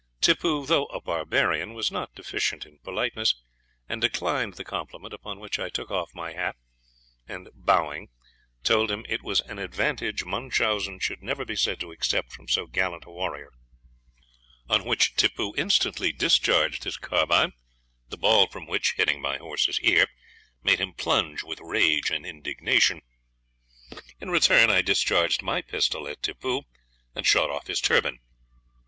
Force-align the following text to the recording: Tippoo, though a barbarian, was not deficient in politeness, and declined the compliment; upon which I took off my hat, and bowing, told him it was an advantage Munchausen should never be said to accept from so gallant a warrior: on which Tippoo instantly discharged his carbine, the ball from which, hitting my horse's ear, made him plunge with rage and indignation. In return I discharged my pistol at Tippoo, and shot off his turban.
Tippoo, 0.19 0.65
though 0.65 0.85
a 0.85 0.99
barbarian, 0.99 1.75
was 1.75 1.91
not 1.91 2.15
deficient 2.15 2.65
in 2.65 2.79
politeness, 2.79 3.35
and 3.87 4.01
declined 4.01 4.55
the 4.55 4.63
compliment; 4.63 5.13
upon 5.13 5.39
which 5.39 5.59
I 5.59 5.69
took 5.69 5.91
off 5.91 6.15
my 6.15 6.33
hat, 6.33 6.55
and 7.27 7.49
bowing, 7.53 8.09
told 8.63 8.89
him 8.89 9.05
it 9.07 9.21
was 9.21 9.41
an 9.41 9.59
advantage 9.59 10.25
Munchausen 10.25 10.97
should 10.97 11.21
never 11.21 11.45
be 11.45 11.55
said 11.55 11.79
to 11.81 11.91
accept 11.91 12.31
from 12.33 12.47
so 12.47 12.65
gallant 12.65 13.05
a 13.05 13.11
warrior: 13.11 13.51
on 14.67 14.85
which 14.85 15.13
Tippoo 15.17 15.53
instantly 15.55 16.11
discharged 16.11 16.83
his 16.83 16.97
carbine, 16.97 17.53
the 18.09 18.17
ball 18.17 18.47
from 18.47 18.65
which, 18.65 18.93
hitting 18.93 19.21
my 19.21 19.37
horse's 19.37 19.79
ear, 19.81 20.07
made 20.63 20.79
him 20.81 20.93
plunge 20.93 21.43
with 21.43 21.59
rage 21.61 22.09
and 22.09 22.25
indignation. 22.25 23.03
In 24.19 24.31
return 24.31 24.71
I 24.71 24.81
discharged 24.81 25.43
my 25.43 25.61
pistol 25.61 26.07
at 26.07 26.23
Tippoo, 26.23 26.63
and 27.13 27.23
shot 27.27 27.51
off 27.51 27.67
his 27.67 27.79
turban. 27.79 28.17